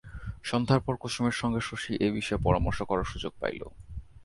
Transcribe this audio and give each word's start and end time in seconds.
সন্ধ্যার 0.43 0.81
পর 0.85 0.95
কুসুমের 0.97 1.35
সঙ্গে 1.41 1.61
শশী 1.61 1.93
এ 2.05 2.07
বিষয়ে 2.11 2.43
পরমার্শ 2.43 2.79
করার 2.81 3.11
সুযোগ 3.11 3.33
পাইল। 3.41 3.61